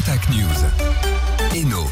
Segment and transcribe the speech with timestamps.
[0.00, 1.19] Contact News.
[1.52, 1.84] Eno,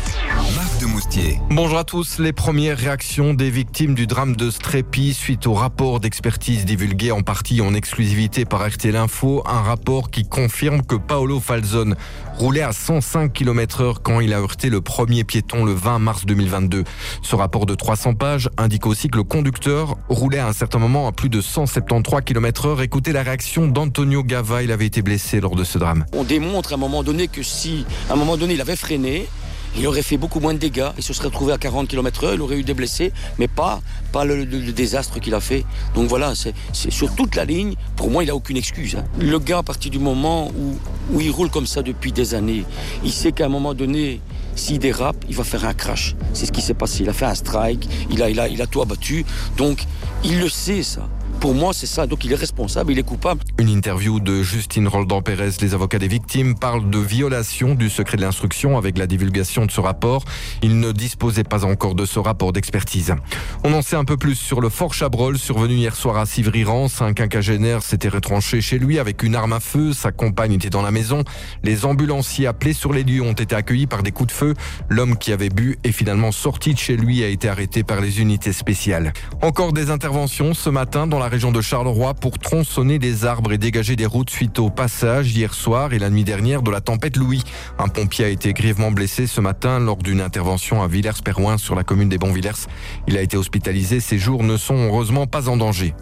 [0.54, 1.40] Marc de Moustier.
[1.50, 2.20] Bonjour à tous.
[2.20, 7.22] Les premières réactions des victimes du drame de Strépy suite au rapport d'expertise divulgué en
[7.22, 9.42] partie en exclusivité par RTL Info.
[9.46, 11.96] Un rapport qui confirme que Paolo Falzone
[12.36, 16.24] roulait à 105 km heure quand il a heurté le premier piéton le 20 mars
[16.24, 16.84] 2022.
[17.22, 21.08] Ce rapport de 300 pages indique aussi que le conducteur roulait à un certain moment
[21.08, 22.82] à plus de 173 km heure.
[22.82, 24.62] Écoutez la réaction d'Antonio Gava.
[24.62, 26.04] Il avait été blessé lors de ce drame.
[26.12, 29.26] On démontre à un moment donné que si, à un moment donné, il avait freiné,
[29.76, 30.88] il aurait fait beaucoup moins de dégâts.
[30.96, 33.80] Il se serait retrouvé à 40 km/h, il aurait eu des blessés, mais pas,
[34.12, 35.64] pas le, désastre qu'il a fait.
[35.94, 37.74] Donc voilà, c'est sur toute la ligne.
[37.96, 38.96] Pour moi, il n'a aucune excuse.
[38.96, 39.04] hein.
[39.18, 40.78] Le gars, à partir du moment où,
[41.12, 42.64] où il roule comme ça depuis des années,
[43.04, 44.20] il sait qu'à un moment donné,
[44.54, 46.16] s'il dérape, il va faire un crash.
[46.32, 47.02] C'est ce qui s'est passé.
[47.02, 49.24] Il a fait un strike, il a, il a, il a tout abattu.
[49.56, 49.84] Donc,
[50.24, 51.08] il le sait, ça.
[51.40, 52.08] Pour moi, c'est ça.
[52.08, 53.40] Donc, il est responsable, il est coupable.
[53.58, 58.22] Une interview de Justine Roldan-Pérez, les avocats des victimes, parlent de violation du secret de
[58.22, 60.24] l'instruction avec la divulgation de ce rapport.
[60.62, 63.14] Ils ne disposaient pas encore de ce rapport d'expertise.
[63.62, 67.02] On en sait un peu plus sur le Fort Chabrol, survenu hier soir à Civry-Rance.
[67.02, 69.92] Un quinquagénaire s'était retranché chez lui avec une arme à feu.
[69.92, 71.22] Sa compagne était dans la maison.
[71.62, 74.54] Les ambulanciers appelés sur les lieux ont été accueillis par des coups de feu.
[74.88, 78.00] L'homme qui avait bu est finalement sorti de chez lui et a été arrêté par
[78.00, 79.12] les unités spéciales.
[79.40, 83.58] Encore des interventions ce matin dans la région de Charleroi pour tronçonner des arbres et
[83.58, 87.16] dégager des routes suite au passage hier soir et la nuit dernière de la tempête
[87.16, 87.42] Louis.
[87.78, 91.84] Un pompier a été grièvement blessé ce matin lors d'une intervention à Villers-Perrouin sur la
[91.84, 92.66] commune des Bonvillers.
[93.06, 94.00] Il a été hospitalisé.
[94.00, 95.94] Ses jours ne sont heureusement pas en danger.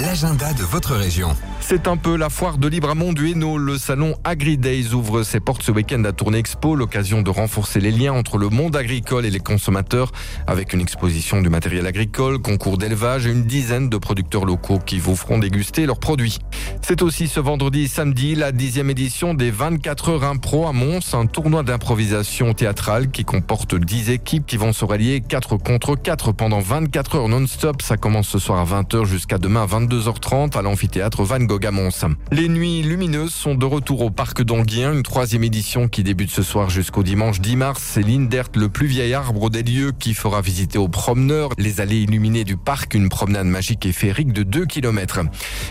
[0.00, 1.34] L'agenda de votre région.
[1.60, 3.58] C'est un peu la foire de Libramont du Hainaut.
[3.58, 7.80] Le salon Agri Days ouvre ses portes ce week-end à Tournée Expo, l'occasion de renforcer
[7.80, 10.12] les liens entre le monde agricole et les consommateurs,
[10.46, 15.00] avec une exposition du matériel agricole, concours d'élevage et une dizaine de producteurs locaux qui
[15.00, 16.38] vous feront déguster leurs produits.
[16.80, 21.12] C'est aussi ce vendredi et samedi la dixième édition des 24 heures impro à Mons,
[21.12, 26.30] un tournoi d'improvisation théâtrale qui comporte 10 équipes qui vont se rallier 4 contre 4
[26.32, 27.82] pendant 24 heures non-stop.
[27.82, 31.70] Ça commence ce soir à 20h jusqu'à demain à 22h30 à l'amphithéâtre Van Gogh à
[31.70, 32.14] Mons.
[32.30, 36.42] Les nuits lumineuses sont de retour au parc d'Anguien, une troisième édition qui débute ce
[36.42, 37.82] soir jusqu'au dimanche 10 mars.
[37.82, 42.00] C'est l'Indert, le plus vieil arbre des lieux, qui fera visiter aux promeneurs les allées
[42.00, 45.20] illuminées du parc, une promenade magique et féerique de 2 km.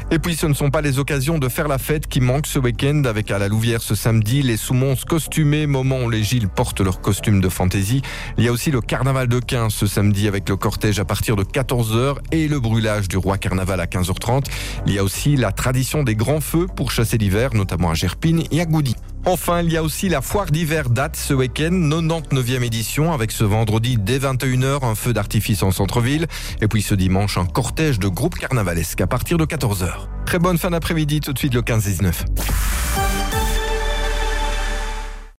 [0.10, 2.60] Et puis ce ne sont pas les occasions de faire la fête qui manquent ce
[2.60, 6.82] week-end avec à la Louvière ce samedi les Soumons costumés, moment où les Gilles portent
[6.82, 8.02] leurs costumes de fantaisie.
[8.40, 11.36] Il y a aussi le carnaval de 15 ce samedi avec le cortège à partir
[11.36, 14.46] de 14h et le brûlage du roi carnaval à 15h30.
[14.86, 18.44] Il y a aussi la tradition des grands feux pour chasser l'hiver, notamment à Gerpine
[18.52, 18.96] et à Goudy.
[19.26, 23.44] Enfin, il y a aussi la foire d'hiver date ce week-end, 99e édition, avec ce
[23.44, 26.28] vendredi dès 21h un feu d'artifice en centre-ville.
[26.62, 29.90] Et puis ce dimanche, un cortège de groupes carnavalesques à partir de 14h.
[30.26, 32.14] Très bonne fin d'après-midi, tout de suite le 15-19.